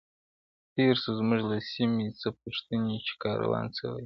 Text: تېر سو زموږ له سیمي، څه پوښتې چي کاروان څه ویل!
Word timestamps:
تېر 0.73 0.95
سو 1.03 1.09
زموږ 1.19 1.39
له 1.51 1.57
سیمي، 1.71 2.07
څه 2.19 2.27
پوښتې 2.39 2.77
چي 3.05 3.13
کاروان 3.23 3.65
څه 3.75 3.83
ویل! 3.89 3.99